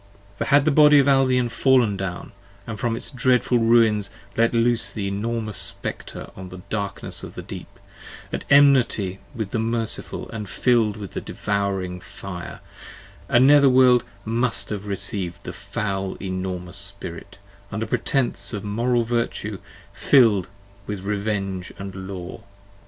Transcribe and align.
For 0.35 0.45
had 0.45 0.65
the 0.65 0.71
Body 0.71 0.97
of 0.97 1.07
Albion 1.07 1.47
fall'n 1.47 1.95
down, 1.95 2.31
and 2.65 2.79
from 2.79 2.95
its 2.95 3.11
dreadful 3.11 3.59
ruins 3.59 4.09
Let 4.35 4.51
loose 4.51 4.91
the 4.91 5.07
enormous 5.07 5.59
Spectre 5.59 6.31
on 6.35 6.49
the 6.49 6.63
darkness 6.71 7.21
of 7.23 7.35
the 7.35 7.43
deep, 7.43 7.79
At 8.33 8.43
enmity 8.49 9.19
with 9.35 9.51
the 9.51 9.59
Merciful 9.59 10.27
& 10.45 10.45
fill'd 10.47 10.97
with 10.97 11.23
devouring 11.23 11.99
fire, 11.99 12.61
A 13.29 13.39
nether 13.39 13.69
world 13.69 14.03
must 14.25 14.71
have 14.71 14.87
recieved 14.87 15.43
the 15.43 15.53
foul 15.53 16.15
enormous 16.15 16.77
spirit, 16.77 17.37
35 17.69 17.73
Under 17.73 17.85
pretence 17.85 18.53
of 18.55 18.63
Moral 18.63 19.03
Virtue, 19.03 19.59
fill'd 19.93 20.47
with 20.87 21.01
Revenge 21.01 21.71
and 21.77 22.07
Law. 22.09 22.41